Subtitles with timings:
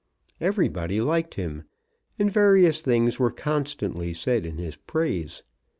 [0.39, 1.65] Everybody liked him,
[2.17, 5.43] and various things were constantly said in his praise.